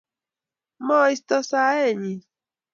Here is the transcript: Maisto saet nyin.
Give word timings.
Maisto 0.87 1.37
saet 1.49 1.95
nyin. 2.01 2.19